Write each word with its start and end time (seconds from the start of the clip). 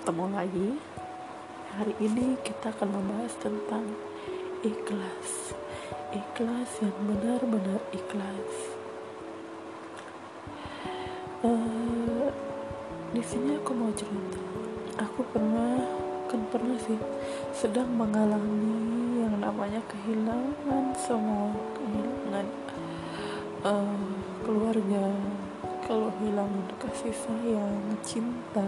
ketemu 0.00 0.32
lagi. 0.32 0.68
Hari 1.76 1.92
ini 2.00 2.32
kita 2.40 2.72
akan 2.72 2.88
membahas 2.88 3.36
tentang 3.36 3.84
ikhlas. 4.64 5.52
Ikhlas 6.16 6.70
yang 6.80 6.96
benar-benar 7.04 7.84
ikhlas. 7.92 8.48
Uh, 11.44 12.32
di 13.12 13.20
sini 13.20 13.60
aku 13.60 13.76
mau 13.76 13.92
cerita. 13.92 14.40
Aku 15.04 15.20
pernah 15.36 15.76
kan 16.32 16.48
pernah 16.48 16.80
sih 16.80 16.96
sedang 17.52 17.92
mengalami 17.92 19.20
yang 19.20 19.36
namanya 19.36 19.84
kehilangan 19.84 20.96
semua 20.96 21.52
kehilangan 21.76 22.48
uh, 23.68 24.00
keluarga. 24.48 25.12
Kalau 25.84 26.08
hilang 26.24 26.64
kasih 26.80 27.12
sayang 27.12 28.00
cinta 28.00 28.64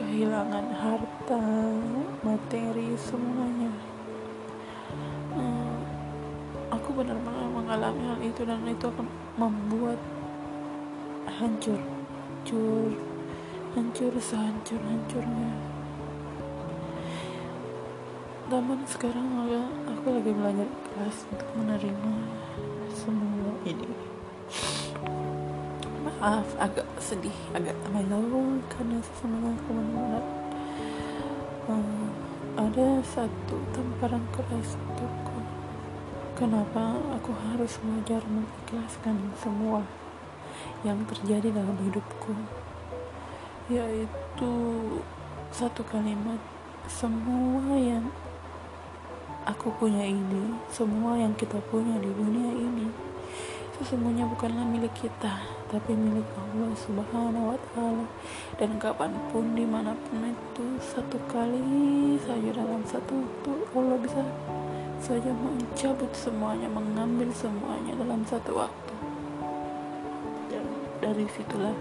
kehilangan 0.00 0.66
harta 0.72 1.44
materi 2.24 2.96
semuanya. 2.96 3.68
Hmm, 5.36 5.84
aku 6.72 6.96
benar-benar 6.96 7.52
mengalami 7.52 8.02
hal 8.08 8.18
itu 8.24 8.40
dan 8.48 8.64
itu 8.64 8.88
akan 8.88 9.06
membuat 9.36 10.00
hancur 11.28 11.76
hancur 12.40 12.90
hancur 13.76 14.12
sehancur-hancurnya 14.16 15.52
namun 18.50 18.82
sekarang 18.88 19.28
aku 19.86 20.06
lagi 20.10 20.32
belajar 20.34 20.66
ikhlas 20.66 21.28
untuk 21.30 21.48
menerima 21.54 22.14
semua 22.90 23.52
ini 23.68 23.92
maaf 26.00 26.48
agak 26.56 26.88
sedih 26.96 27.34
agak 27.52 27.76
mellow 27.92 28.56
karena 28.72 28.96
sesungguhnya 29.04 29.52
aku 29.52 29.70
benar-benar 29.76 30.24
uh, 31.68 32.08
ada 32.56 32.88
satu 33.04 33.56
tamparan 33.72 34.24
keras 34.32 34.76
untukku. 34.76 35.38
Kenapa 36.36 36.96
aku 37.20 37.36
harus 37.36 37.76
belajar 37.84 38.24
mengikhlaskan 38.24 39.16
semua 39.36 39.84
yang 40.80 41.04
terjadi 41.04 41.52
dalam 41.52 41.76
hidupku? 41.84 42.32
Yaitu 43.68 44.52
satu 45.52 45.84
kalimat 45.84 46.40
semua 46.88 47.76
yang 47.76 48.08
aku 49.44 49.72
punya 49.76 50.04
ini 50.04 50.56
semua 50.72 51.16
yang 51.16 51.32
kita 51.36 51.60
punya 51.68 51.96
di 51.98 52.10
dunia 52.12 52.50
ini 52.54 52.88
sesungguhnya 53.78 54.28
bukanlah 54.28 54.64
milik 54.68 54.92
kita 54.94 55.59
tapi 55.70 55.94
milik 55.94 56.26
Allah 56.34 56.74
subhanahu 56.74 57.54
wa 57.54 57.58
ta'ala. 57.70 58.06
Dan 58.58 58.76
kapan 58.82 59.14
pun 59.30 59.54
di 59.54 59.62
mana 59.62 59.94
pun 59.94 60.26
itu 60.26 60.66
satu 60.82 61.14
kali 61.30 62.18
saja 62.18 62.50
dalam 62.50 62.82
satu 62.82 63.22
waktu 63.22 63.50
Allah 63.78 63.98
bisa 64.02 64.22
saja 64.98 65.30
mencabut 65.30 66.10
semuanya 66.12 66.66
mengambil 66.66 67.30
semuanya 67.30 67.94
dalam 67.94 68.26
satu 68.26 68.66
waktu. 68.66 68.94
Dan 70.50 70.66
dari 70.98 71.24
situlah 71.30 71.72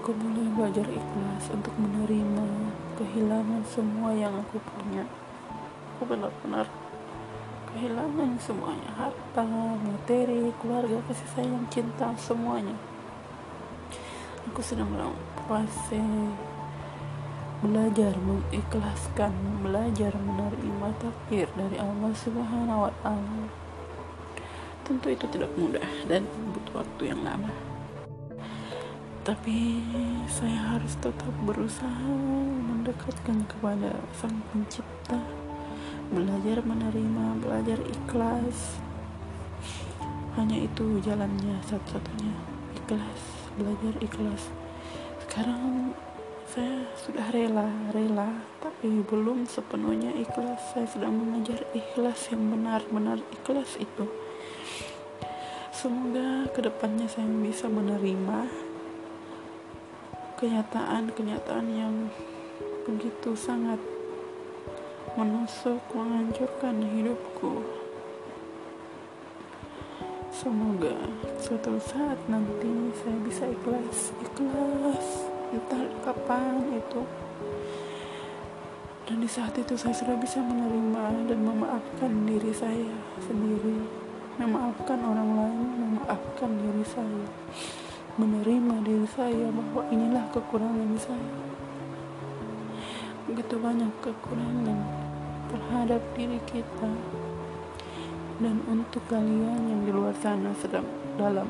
aku 0.00 0.16
mulai 0.16 0.48
belajar 0.56 0.88
ikhlas 0.88 1.44
untuk 1.52 1.76
menerima 1.76 2.72
kehilangan 2.96 3.62
semua 3.68 4.10
yang 4.16 4.32
aku 4.40 4.56
punya. 4.56 5.04
Aku 5.94 6.08
benar-benar 6.08 6.66
kehilangan 7.82 8.38
semuanya. 8.38 8.90
Harta 8.94 9.42
materi 9.82 10.54
keluarga 10.62 11.02
kasih 11.10 11.28
sayang 11.34 11.66
cinta 11.66 12.14
semuanya. 12.14 12.78
Aku 14.46 14.62
sedang 14.62 14.86
dalam 14.94 15.18
fase 15.50 15.98
belajar 17.58 18.14
mengikhlaskan 18.22 19.34
belajar 19.66 20.14
menerima 20.14 20.88
takdir 21.02 21.50
dari 21.58 21.74
Allah 21.82 22.14
subhanahu 22.14 22.86
wa 22.86 22.92
ta'ala. 23.02 23.50
Tentu 24.86 25.10
itu 25.10 25.26
tidak 25.34 25.50
mudah 25.58 25.90
dan 26.06 26.22
butuh 26.54 26.86
waktu 26.86 27.10
yang 27.10 27.26
lama. 27.26 27.50
Tapi 29.26 29.82
saya 30.30 30.78
harus 30.78 30.94
tetap 31.02 31.34
berusaha 31.42 32.10
mendekatkan 32.62 33.42
kepada 33.50 33.90
sang 34.14 34.38
pencipta 34.54 35.41
belajar 36.12 36.60
menerima 36.60 37.40
belajar 37.40 37.80
ikhlas. 37.88 38.76
Hanya 40.36 40.60
itu 40.60 41.00
jalannya 41.00 41.56
satu-satunya 41.64 42.32
ikhlas 42.76 43.20
belajar 43.56 43.94
ikhlas. 44.04 44.52
Sekarang 45.24 45.96
saya 46.52 46.84
sudah 47.00 47.32
rela 47.32 47.68
rela 47.96 48.44
tapi 48.60 49.00
belum 49.00 49.48
sepenuhnya 49.48 50.12
ikhlas. 50.20 50.76
Saya 50.76 50.84
sedang 50.84 51.16
mengajar 51.16 51.64
ikhlas 51.72 52.28
yang 52.28 52.52
benar-benar 52.52 53.24
ikhlas 53.32 53.80
itu. 53.80 54.04
Semoga 55.72 56.46
ke 56.52 56.60
depannya 56.60 57.08
saya 57.08 57.26
bisa 57.40 57.66
menerima 57.66 58.46
kenyataan-kenyataan 60.36 61.66
yang 61.72 62.12
begitu 62.84 63.32
sangat 63.38 63.78
menusuk, 65.12 65.80
menghancurkan 65.92 66.80
hidupku. 66.80 67.60
Semoga 70.32 70.96
suatu 71.36 71.76
saat 71.76 72.16
nanti 72.32 72.88
saya 72.96 73.18
bisa 73.20 73.44
ikhlas, 73.44 74.16
ikhlas, 74.24 75.28
entah 75.52 75.84
kapan 76.00 76.64
itu. 76.72 77.04
Dan 79.04 79.20
di 79.20 79.28
saat 79.28 79.52
itu 79.60 79.76
saya 79.76 79.92
sudah 79.92 80.16
bisa 80.16 80.40
menerima 80.40 81.28
dan 81.28 81.38
memaafkan 81.44 82.12
diri 82.24 82.48
saya 82.56 82.96
sendiri, 83.20 83.84
memaafkan 84.40 84.96
orang 85.04 85.30
lain, 85.36 85.68
memaafkan 85.76 86.50
diri 86.56 86.84
saya, 86.88 87.26
menerima 88.16 88.74
diri 88.80 89.08
saya 89.12 89.52
bahwa 89.52 89.84
inilah 89.92 90.24
kekurangan 90.32 90.96
saya. 90.96 91.36
Begitu 93.28 93.54
banyak 93.60 93.92
kekurangan 94.00 95.01
terhadap 95.52 96.00
diri 96.16 96.40
kita 96.48 96.88
dan 98.40 98.56
untuk 98.66 99.04
kalian 99.06 99.60
yang 99.68 99.80
di 99.84 99.92
luar 99.92 100.16
sana 100.18 100.50
sedang 100.58 100.88
dalam 101.20 101.46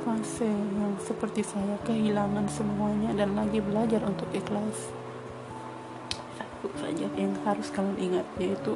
fase 0.00 0.48
yang 0.48 0.96
seperti 0.98 1.44
saya 1.44 1.76
kehilangan 1.84 2.48
semuanya 2.48 3.12
dan 3.14 3.36
lagi 3.36 3.60
belajar 3.60 4.00
untuk 4.02 4.26
ikhlas. 4.32 4.90
Satu 6.34 6.72
saja 6.80 7.06
yang 7.14 7.36
harus 7.44 7.68
kalian 7.68 7.98
ingat 8.00 8.26
yaitu 8.40 8.74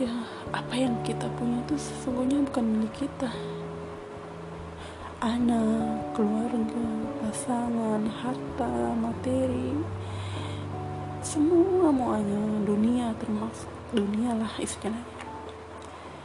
ya 0.00 0.24
apa 0.50 0.74
yang 0.74 0.96
kita 1.04 1.28
punya 1.36 1.60
itu 1.68 1.76
sesungguhnya 1.76 2.40
bukan 2.48 2.64
milik 2.64 3.06
kita. 3.06 3.30
Anak, 5.20 6.16
keluarga, 6.16 6.88
pasangan, 7.20 8.08
harta, 8.08 8.72
materi 8.96 9.76
semua 11.30 11.94
muanya 11.94 12.42
dunia 12.66 13.14
termasuk 13.22 13.70
dunia 13.94 14.34
lah 14.34 14.50
istilahnya. 14.58 15.06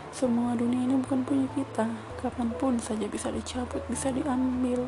Semua 0.10 0.58
dunia 0.58 0.82
ini 0.82 0.98
bukan 0.98 1.22
punya 1.22 1.46
kita. 1.54 1.86
Kapan 2.18 2.50
pun 2.58 2.74
saja 2.82 3.06
bisa 3.06 3.30
dicabut 3.30 3.86
bisa 3.86 4.10
diambil. 4.10 4.82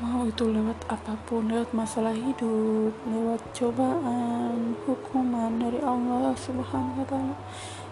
Mau 0.00 0.24
itu 0.24 0.48
lewat 0.48 0.80
apa 0.88 1.12
pun 1.28 1.52
lewat 1.52 1.76
masalah 1.76 2.16
hidup 2.16 2.96
lewat 3.04 3.44
cobaan 3.52 4.80
hukuman 4.88 5.60
dari 5.60 5.84
Allah 5.84 6.32
subhanahu 6.40 7.04
wa 7.04 7.06
ta'ala. 7.12 7.36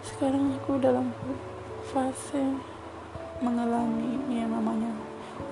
Sekarang 0.01 0.57
aku 0.57 0.81
dalam 0.81 1.13
fase 1.85 2.57
mengalami 3.45 4.17
yang 4.33 4.57
namanya 4.57 4.89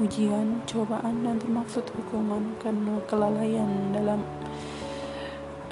ujian, 0.01 0.61
cobaan, 0.69 1.25
dan 1.25 1.37
termaksud 1.41 1.85
hukuman 1.93 2.57
karena 2.61 3.01
kelalaian 3.09 3.95
dalam 3.95 4.21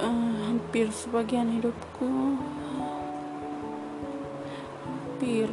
uh, 0.05 0.35
hampir 0.49 0.93
sebagian 0.93 1.49
hidupku. 1.49 2.37
Hampir 4.85 5.49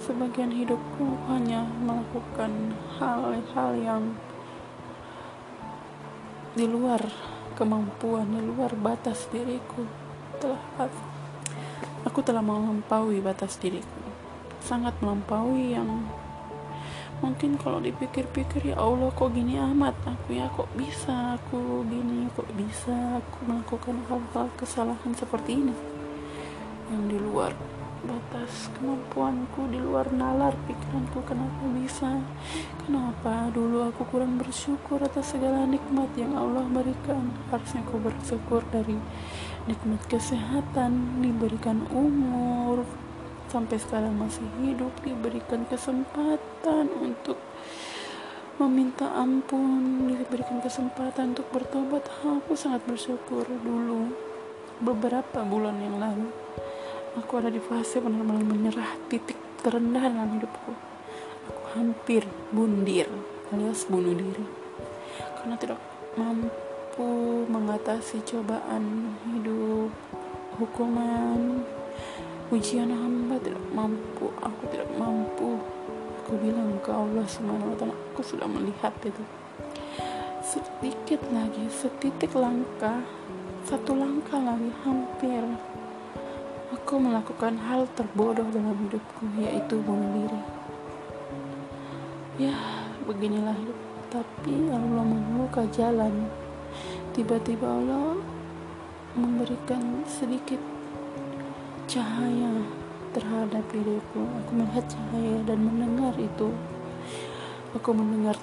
sebagian 0.00 0.52
hidupku 0.52 1.16
hanya 1.30 1.64
melakukan 1.80 2.76
hal-hal 3.00 3.70
yang 3.78 4.04
di 6.52 6.66
luar 6.66 7.00
kemampuan, 7.56 8.28
di 8.28 8.42
luar 8.42 8.74
batas 8.76 9.30
diriku. 9.32 9.86
Telah 10.40 10.60
aku 12.04 12.20
telah 12.20 12.44
melampaui 12.44 13.22
batas 13.24 13.56
diriku. 13.56 14.02
Sangat 14.60 14.96
melampaui 15.00 15.72
yang 15.72 16.04
mungkin 17.20 17.60
kalau 17.60 17.80
dipikir-pikir 17.80 18.72
ya 18.72 18.76
Allah 18.80 19.12
kok 19.12 19.32
gini 19.32 19.60
amat? 19.60 19.92
Aku 20.08 20.32
ya 20.32 20.48
kok 20.52 20.68
bisa 20.76 21.36
aku 21.36 21.84
gini? 21.88 22.28
Kok 22.32 22.48
bisa 22.56 23.20
aku 23.20 23.36
melakukan 23.48 23.96
hal-hal 24.08 24.48
kesalahan 24.56 25.12
seperti 25.12 25.60
ini? 25.60 25.76
Yang 26.88 27.04
di 27.12 27.18
luar 27.20 27.52
batas 28.00 28.72
kemampuanku 28.80 29.68
di 29.68 29.76
luar 29.76 30.08
nalar 30.08 30.56
pikiranku 30.64 31.20
kenapa 31.28 31.64
bisa? 31.76 32.24
Kenapa 32.88 33.52
dulu 33.52 33.84
aku 33.92 34.08
kurang 34.08 34.40
bersyukur 34.40 35.04
atas 35.04 35.36
segala 35.36 35.68
nikmat 35.68 36.08
yang 36.16 36.32
Allah 36.32 36.64
berikan? 36.64 37.28
Harusnya 37.52 37.84
aku 37.84 38.00
bersyukur 38.00 38.64
dari 38.72 38.96
nikmat 39.68 40.00
kesehatan 40.08 41.20
diberikan 41.20 41.84
umur 41.92 42.88
sampai 43.50 43.82
sekarang 43.82 44.14
masih 44.14 44.46
hidup 44.62 44.94
diberikan 45.02 45.66
kesempatan 45.66 46.86
untuk 47.02 47.36
meminta 48.62 49.10
ampun 49.18 50.06
diberikan 50.14 50.62
kesempatan 50.62 51.34
untuk 51.34 51.50
bertobat. 51.50 52.06
Aku 52.22 52.54
sangat 52.54 52.86
bersyukur 52.86 53.42
dulu 53.44 54.14
beberapa 54.78 55.42
bulan 55.42 55.76
yang 55.82 55.98
lalu 55.98 56.30
aku 57.18 57.42
ada 57.42 57.50
di 57.50 57.58
fase 57.58 57.98
benar-benar 57.98 58.46
menyerah 58.46 58.90
titik 59.10 59.38
terendah 59.66 60.06
dalam 60.06 60.30
hidupku. 60.38 60.72
Aku 61.50 61.62
hampir 61.74 62.22
bundir 62.54 63.10
alias 63.50 63.88
bunuh 63.90 64.14
diri. 64.14 64.46
Karena 65.40 65.58
tidak 65.58 65.80
mampu 66.14 67.10
mengatasi 67.50 68.22
cobaan 68.22 69.16
hidup 69.26 69.90
hukuman 70.60 71.64
ujian 72.50 72.90
hamba 72.90 73.38
tidak 73.38 73.62
mampu 73.70 74.26
aku 74.42 74.62
tidak 74.74 74.90
mampu 74.98 75.58
aku 76.22 76.32
bilang 76.42 76.76
ke 76.82 76.90
Allah 76.90 77.26
subhanahu 77.26 77.74
wa 77.78 77.94
aku 77.94 78.20
sudah 78.22 78.46
melihat 78.50 78.94
itu 79.06 79.24
sedikit 80.42 81.22
lagi 81.30 81.66
setitik 81.70 82.34
langkah 82.34 83.06
satu 83.66 83.94
langkah 83.94 84.42
lagi 84.42 84.70
hampir 84.82 85.46
Aku 86.70 87.02
melakukan 87.02 87.58
hal 87.66 87.82
terbodoh 87.98 88.46
dalam 88.54 88.78
hidupku, 88.86 89.26
yaitu 89.42 89.82
bunuh 89.82 90.06
diri. 90.22 90.42
Ya, 92.46 92.54
beginilah 93.10 93.58
hidup. 93.58 93.74
Tapi 94.06 94.70
Allah 94.70 95.02
membuka 95.02 95.66
jalan. 95.74 96.30
Tiba-tiba 97.10 97.66
Allah 97.66 98.22
memberikan 99.18 100.06
sedikit 100.06 100.62
cahaya 101.90 102.54
terhadap 103.10 103.66
diriku. 103.74 104.22
Aku 104.22 104.50
melihat 104.54 104.86
cahaya 104.86 105.42
dan 105.42 105.58
mendengar 105.58 106.14
itu. 106.14 106.54
Aku 107.74 107.90
mendengar 107.90 108.38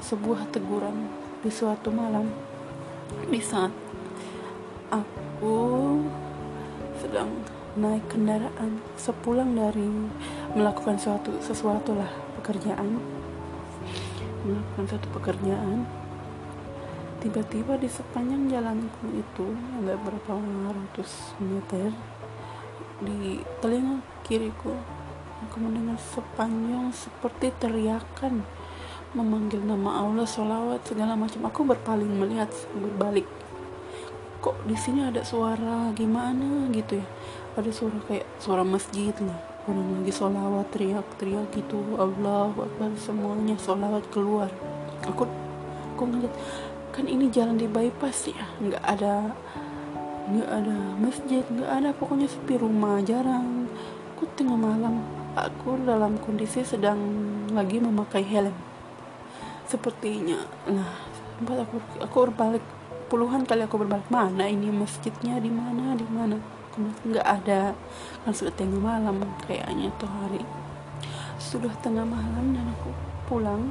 sebuah 0.00 0.48
teguran 0.48 1.12
di 1.44 1.52
suatu 1.52 1.92
malam 1.92 2.24
di 3.28 3.40
saat 3.40 3.70
aku 4.90 5.56
sedang 7.00 7.30
naik 7.76 8.04
kendaraan 8.08 8.80
sepulang 8.96 9.52
dari 9.52 9.86
melakukan 10.56 10.96
suatu 10.96 11.36
sesuatu 11.40 11.96
lah 11.96 12.08
pekerjaan 12.40 12.98
melakukan 14.46 14.84
suatu 14.88 15.08
pekerjaan 15.16 15.86
tiba-tiba 17.20 17.74
di 17.80 17.88
sepanjang 17.90 18.46
jalanku 18.46 19.06
itu 19.10 19.46
ada 19.82 19.98
berapa 19.98 20.32
ratus 20.70 21.36
meter 21.42 21.90
di 23.02 23.40
telinga 23.60 24.00
kiriku. 24.24 24.72
Aku 25.46 25.60
mendengar 25.60 26.00
sepanjang 26.00 26.92
seperti 26.96 27.52
teriakan 27.60 28.40
memanggil 29.12 29.60
nama 29.64 30.04
Allah 30.04 30.24
sholawat 30.24 30.84
segala 30.88 31.16
macam. 31.16 31.44
Aku 31.48 31.64
berpaling 31.64 32.08
melihat 32.08 32.48
berbalik. 32.72 33.28
Kok 34.40 34.68
di 34.68 34.76
sini 34.76 35.04
ada 35.04 35.24
suara 35.24 35.92
gimana 35.92 36.68
gitu 36.72 37.00
ya? 37.00 37.06
Ada 37.56 37.70
suara 37.72 37.98
kayak 38.04 38.26
suara 38.40 38.64
masjid 38.64 39.12
lah. 39.24 39.40
Orang 39.66 40.00
lagi 40.00 40.12
sholawat 40.12 40.70
teriak-teriak 40.72 41.52
gitu. 41.52 41.80
Allah 41.98 42.52
Akbar 42.52 42.92
semuanya 42.96 43.56
sholawat 43.60 44.04
keluar. 44.12 44.48
Aku 45.08 45.28
aku 45.96 46.02
ngeliat 46.04 46.32
kan 46.92 47.04
ini 47.04 47.28
jalan 47.28 47.60
di 47.60 47.68
bypass 47.68 48.28
ya? 48.28 48.46
Nggak 48.60 48.84
ada 48.84 49.36
nggak 50.26 50.50
ada 50.50 50.76
masjid 50.98 51.44
nggak 51.46 51.70
ada. 51.70 51.90
Pokoknya 51.94 52.26
sepi 52.26 52.58
rumah 52.58 52.98
jarang. 53.02 53.70
Aku 54.16 54.26
tengah 54.34 54.56
malam 54.58 55.04
aku 55.36 55.76
dalam 55.84 56.16
kondisi 56.18 56.64
sedang 56.64 56.98
lagi 57.52 57.78
memakai 57.78 58.24
helm. 58.24 58.56
Sepertinya 59.68 60.40
nah 60.66 60.90
sempat 61.36 61.62
aku 61.62 61.76
aku 62.02 62.16
berbalik. 62.30 62.64
Puluhan 63.06 63.46
kali 63.46 63.62
aku 63.62 63.78
berbalik. 63.78 64.08
Mana 64.10 64.50
ini 64.50 64.66
masjidnya? 64.74 65.38
Di 65.38 65.52
mana? 65.52 65.94
Di 65.94 66.06
mana? 66.10 66.36
Nggak 67.06 67.26
ada. 67.26 67.70
Kan 68.26 68.32
sudah 68.34 68.50
tengah 68.58 68.82
malam 68.82 69.22
kayaknya 69.46 69.94
tuh 69.94 70.10
hari. 70.10 70.42
Sudah 71.38 71.70
tengah 71.84 72.02
malam 72.02 72.50
dan 72.50 72.66
aku 72.66 72.90
pulang. 73.30 73.70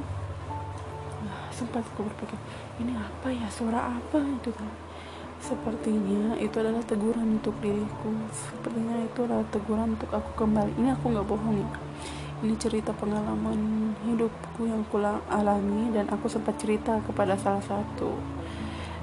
Nah, 1.20 1.40
sempat 1.52 1.84
aku 1.84 2.08
berpikir 2.08 2.38
ini 2.80 2.96
apa 2.96 3.28
ya? 3.28 3.44
Suara 3.52 4.00
apa 4.00 4.24
itu 4.24 4.48
kan 4.56 4.85
sepertinya 5.46 6.34
itu 6.42 6.58
adalah 6.58 6.82
teguran 6.82 7.38
untuk 7.38 7.54
diriku. 7.62 8.10
Sepertinya 8.34 8.98
itu 9.06 9.18
adalah 9.22 9.46
teguran 9.54 9.94
untuk 9.94 10.10
aku 10.10 10.30
kembali. 10.34 10.74
Ini 10.74 10.98
aku 10.98 11.04
nggak 11.14 11.26
bohong 11.30 11.56
ya 11.62 11.70
ini 12.44 12.52
cerita 12.60 12.92
pengalaman 12.92 13.96
hidupku 14.04 14.68
yang 14.68 14.84
kulang 14.92 15.24
alami 15.32 15.88
dan 15.88 16.04
aku 16.12 16.28
sempat 16.28 16.60
cerita 16.60 17.00
kepada 17.08 17.32
salah 17.40 17.64
satu 17.64 18.12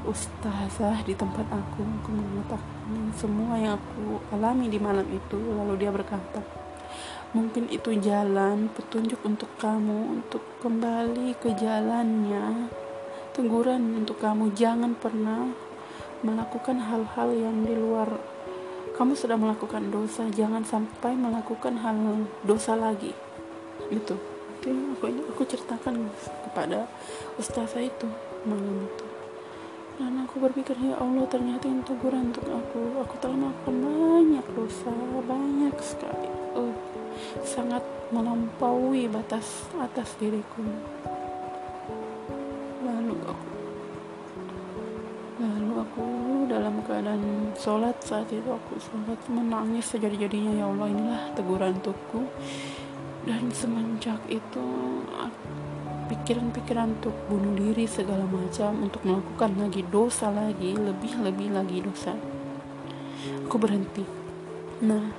ustazah 0.06 1.02
di 1.02 1.18
tempat 1.18 1.48
aku. 1.50 1.82
Aku 1.82 2.10
mengatakan 2.14 3.10
semua 3.18 3.58
yang 3.58 3.82
aku 3.82 4.22
alami 4.30 4.70
di 4.70 4.78
malam 4.78 5.08
itu 5.10 5.40
lalu 5.40 5.82
dia 5.82 5.90
berkata 5.90 6.46
mungkin 7.34 7.66
itu 7.74 7.98
jalan 7.98 8.70
petunjuk 8.78 9.18
untuk 9.26 9.50
kamu 9.58 10.22
untuk 10.22 10.46
kembali 10.62 11.34
ke 11.42 11.58
jalannya. 11.58 12.70
Teguran 13.34 14.06
untuk 14.06 14.22
kamu. 14.22 14.54
Jangan 14.54 14.94
pernah 14.94 15.50
melakukan 16.24 16.80
hal-hal 16.80 17.30
yang 17.36 17.68
di 17.68 17.76
luar. 17.76 18.08
Kamu 18.96 19.14
sudah 19.14 19.36
melakukan 19.36 19.92
dosa 19.92 20.26
jangan 20.32 20.64
sampai 20.64 21.14
melakukan 21.20 21.78
hal 21.84 21.96
dosa 22.48 22.80
lagi. 22.80 23.12
Itu 23.92 24.16
itu 24.64 24.72
aku 24.96 25.12
aku 25.36 25.44
ceritakan 25.44 26.08
kepada 26.48 26.88
ustazah 27.36 27.84
itu 27.84 28.08
malam 28.48 28.88
itu. 28.88 29.06
Dan 30.00 30.24
aku 30.24 30.40
berpikir 30.40 30.74
ya 30.80 30.96
Allah 30.98 31.28
ternyata 31.28 31.68
ini 31.68 31.84
teguran 31.84 32.32
untuk 32.32 32.48
aku 32.48 33.04
aku 33.04 33.16
telah 33.20 33.38
melakukan 33.38 33.76
banyak 33.84 34.46
dosa 34.56 34.94
banyak 35.28 35.76
sekali. 35.84 36.32
Oh, 36.56 36.72
sangat 37.44 37.84
melampaui 38.16 39.12
batas 39.12 39.68
atas 39.76 40.16
diriku 40.16 40.64
keadaan 46.84 47.56
sholat 47.58 47.98
saat 48.04 48.28
itu 48.30 48.48
aku 48.48 48.78
sholat 48.78 49.20
menangis 49.32 49.90
sejadi-jadinya 49.92 50.60
ya 50.60 50.66
Allah 50.70 50.88
inilah 50.92 51.24
teguran 51.34 51.80
untukku. 51.80 52.28
Dan 53.24 53.48
semenjak 53.56 54.20
itu 54.28 54.66
pikiran-pikiran 56.12 57.00
untuk 57.00 57.16
bunuh 57.32 57.56
diri 57.56 57.88
segala 57.88 58.28
macam 58.28 58.84
untuk 58.84 59.00
melakukan 59.08 59.56
lagi 59.56 59.82
dosa 59.88 60.28
lagi 60.28 60.76
lebih-lebih 60.76 61.56
lagi 61.56 61.80
dosa 61.80 62.14
aku 63.48 63.56
berhenti. 63.56 64.04
Nah 64.84 65.14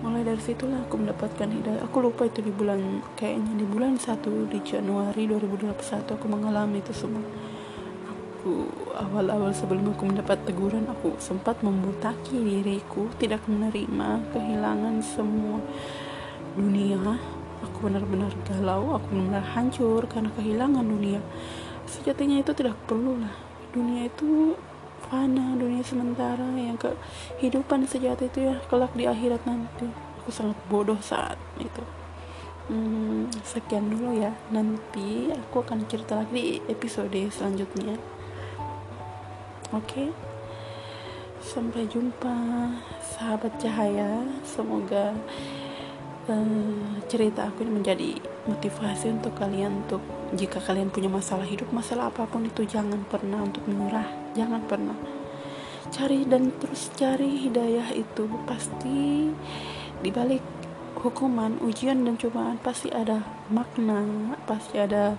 mulai 0.00 0.22
dari 0.22 0.38
situlah 0.38 0.84
aku 0.86 1.00
mendapatkan 1.00 1.48
hidayah. 1.48 1.82
Aku 1.88 2.04
lupa 2.04 2.24
itu 2.28 2.44
di 2.44 2.52
bulan 2.52 3.04
kayaknya 3.16 3.52
di 3.60 3.66
bulan 3.66 3.96
1 3.96 4.52
di 4.52 4.58
Januari 4.64 5.28
2021 5.28 5.76
aku 6.16 6.26
mengalami 6.28 6.80
itu 6.80 6.92
semua 6.96 7.24
awal-awal 8.96 9.52
sebelum 9.52 9.92
aku 9.92 10.08
mendapat 10.08 10.38
teguran 10.46 10.86
aku 10.88 11.14
sempat 11.20 11.60
membutaki 11.60 12.38
diriku 12.38 13.10
tidak 13.20 13.44
menerima 13.44 14.24
kehilangan 14.32 15.02
semua 15.04 15.60
dunia. 16.56 17.18
Aku 17.64 17.88
benar-benar 17.88 18.32
galau 18.46 18.96
aku 18.96 19.06
benar-benar 19.12 19.46
hancur 19.56 20.06
karena 20.08 20.30
kehilangan 20.34 20.84
dunia. 20.84 21.20
Sejatinya 21.86 22.40
itu 22.40 22.52
tidak 22.56 22.74
perlu 22.88 23.20
lah 23.20 23.34
dunia 23.76 24.08
itu 24.08 24.56
fana 25.06 25.52
dunia 25.54 25.84
sementara 25.84 26.48
yang 26.56 26.80
kehidupan 26.80 27.84
sejati 27.84 28.32
itu 28.32 28.48
ya 28.48 28.56
kelak 28.72 28.96
di 28.96 29.04
akhirat 29.04 29.44
nanti. 29.44 29.86
Aku 30.24 30.32
sangat 30.32 30.56
bodoh 30.66 30.98
saat 31.04 31.36
itu. 31.60 31.84
Hmm, 32.66 33.30
sekian 33.46 33.92
dulu 33.92 34.16
ya. 34.18 34.34
Nanti 34.50 35.30
aku 35.30 35.62
akan 35.62 35.86
cerita 35.86 36.18
lagi 36.18 36.34
di 36.34 36.46
episode 36.66 37.14
selanjutnya 37.30 38.15
oke. 39.72 39.86
Okay? 39.86 40.08
sampai 41.46 41.86
jumpa 41.86 42.34
sahabat 43.00 43.54
cahaya. 43.62 44.26
Semoga 44.42 45.14
uh, 46.26 46.82
cerita 47.06 47.46
aku 47.46 47.62
ini 47.62 47.72
menjadi 47.78 48.10
motivasi 48.50 49.14
untuk 49.14 49.38
kalian 49.38 49.86
untuk 49.86 50.02
jika 50.34 50.58
kalian 50.58 50.90
punya 50.90 51.06
masalah 51.06 51.46
hidup 51.46 51.70
masalah 51.70 52.10
apa 52.10 52.26
pun 52.26 52.42
itu 52.42 52.66
jangan 52.66 52.98
pernah 53.06 53.46
untuk 53.46 53.62
menyerah. 53.70 54.10
Jangan 54.34 54.60
pernah. 54.66 54.98
Cari 55.94 56.26
dan 56.26 56.50
terus 56.58 56.90
cari 56.98 57.46
hidayah 57.46 57.94
itu. 57.94 58.26
Pasti 58.42 59.30
di 60.02 60.10
balik 60.10 60.42
hukuman 60.98 61.62
ujian 61.62 62.02
dan 62.02 62.18
cobaan 62.18 62.58
pasti 62.58 62.90
ada 62.90 63.22
makna 63.52 64.34
pasti 64.48 64.80
ada 64.80 65.14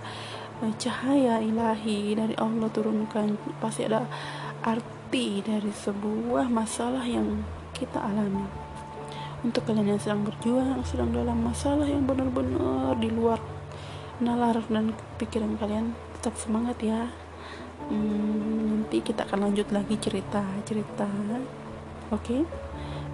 cahaya 0.78 1.38
ilahi 1.38 2.18
dari 2.18 2.34
Allah 2.34 2.66
turunkan. 2.70 3.38
Pasti 3.62 3.86
ada 3.86 4.06
arti 4.66 5.40
dari 5.42 5.70
sebuah 5.70 6.50
masalah 6.50 7.06
yang 7.06 7.46
kita 7.74 8.02
alami. 8.02 8.46
Untuk 9.46 9.62
kalian 9.70 9.94
yang 9.94 10.02
sedang 10.02 10.26
berjuang 10.26 10.82
sedang 10.82 11.14
dalam 11.14 11.38
masalah 11.38 11.86
yang 11.86 12.02
benar-benar 12.02 12.98
di 12.98 13.06
luar 13.06 13.38
nalar 14.18 14.58
dan 14.66 14.90
pikiran 15.22 15.54
kalian 15.62 15.94
tetap 16.18 16.34
semangat 16.34 16.74
ya. 16.82 17.06
Hmm, 17.86 18.82
nanti 18.82 18.98
kita 18.98 19.30
akan 19.30 19.50
lanjut 19.50 19.70
lagi 19.70 19.94
cerita 20.02 20.42
cerita. 20.66 21.06
Oke? 22.10 22.42
Okay? 22.42 22.42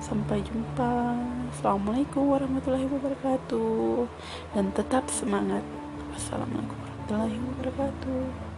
sampai 0.05 0.45
jumpa. 0.45 1.17
Assalamualaikum 1.57 2.29
warahmatullahi 2.29 2.85
wabarakatuh. 2.93 4.05
Dan 4.53 4.69
tetap 4.77 5.09
semangat 5.09 5.65
assalamualaikum 7.05 7.53
warahmatullahi 7.61 8.33
wabarakatuh 8.33 8.54